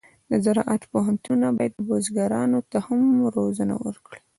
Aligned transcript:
د 0.29 0.31
زراعت 0.45 0.81
پوهنتونونه 0.91 1.47
باید 1.57 1.73
بزګرانو 1.87 2.59
ته 2.71 2.77
هم 2.87 3.01
روزنه 3.37 3.75
ورکړي. 3.85 4.19